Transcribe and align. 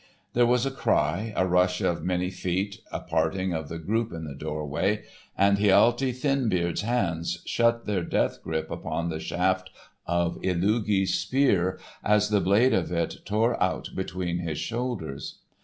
There 0.33 0.47
was 0.47 0.65
a 0.65 0.71
cry, 0.71 1.31
a 1.35 1.45
rush 1.45 1.79
of 1.79 2.03
many 2.03 2.31
feet, 2.31 2.79
a 2.91 3.01
parting 3.01 3.53
of 3.53 3.69
the 3.69 3.77
group 3.77 4.11
in 4.11 4.23
the 4.23 4.33
doorway, 4.33 5.03
and 5.37 5.59
Hialti 5.59 6.11
Thinbeard's 6.11 6.81
hands 6.81 7.43
shut 7.45 7.85
their 7.85 8.01
death 8.01 8.41
grip 8.41 8.71
upon 8.71 9.09
the 9.09 9.19
shaft 9.19 9.69
of 10.07 10.41
Illugi's 10.41 11.13
spear 11.13 11.79
as 12.03 12.29
the 12.29 12.41
blade 12.41 12.73
of 12.73 12.91
it 12.91 13.17
tore 13.25 13.61
out 13.61 13.89
between 13.95 14.39
his 14.39 14.57
shoulders. 14.57 15.37